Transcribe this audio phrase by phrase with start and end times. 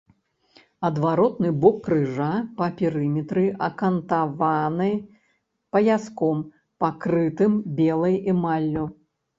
[0.87, 4.91] Адваротны бок крыжа па перыметры акантаваны
[5.75, 6.37] паяском,
[6.85, 8.91] пакрытым белай эмаллю.